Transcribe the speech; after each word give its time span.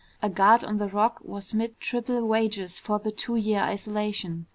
A 0.19 0.31
guard 0.31 0.63
on 0.63 0.77
the 0.79 0.89
Rock 0.89 1.19
was 1.21 1.51
paid 1.51 1.79
triple 1.79 2.27
wages 2.27 2.79
for 2.79 2.97
the 2.97 3.11
two 3.11 3.35
year 3.35 3.59
isolation. 3.61 4.47